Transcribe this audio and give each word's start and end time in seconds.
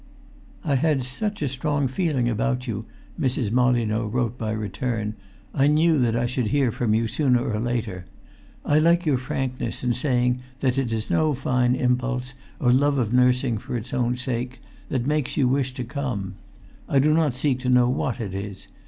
"I 0.63 0.73
had 0.77 1.03
such 1.03 1.43
a 1.43 1.47
strong 1.47 1.87
feeling 1.87 2.27
about 2.27 2.65
you," 2.65 2.87
Mrs. 3.19 3.51
Molyneux 3.51 4.07
wrote 4.07 4.35
by 4.35 4.49
return. 4.49 5.13
"I 5.53 5.67
knew 5.67 5.99
that 5.99 6.15
I 6.15 6.25
should 6.25 6.47
hear 6.47 6.71
from 6.71 6.95
you 6.95 7.05
sooner 7.05 7.47
or 7.47 7.59
later... 7.59 8.07
I 8.65 8.79
like 8.79 9.05
your 9.05 9.19
frankness 9.19 9.83
in 9.83 9.93
saying 9.93 10.41
that 10.59 10.79
it 10.79 10.91
is 10.91 11.11
no 11.11 11.35
fine 11.35 11.75
impulse, 11.75 12.33
or 12.59 12.71
love[Pg 12.71 12.95
350] 12.95 13.01
of 13.01 13.13
nursing 13.13 13.57
for 13.59 13.77
its 13.77 13.93
own 13.93 14.17
sake, 14.17 14.59
that 14.89 15.05
makes 15.05 15.37
you 15.37 15.47
wish 15.47 15.71
to 15.75 15.83
come. 15.83 16.33
I 16.89 16.97
do 16.97 17.13
not 17.13 17.35
seek 17.35 17.59
to 17.59 17.69
know 17.69 17.87
what 17.87 18.19
it 18.19 18.33
is. 18.33 18.65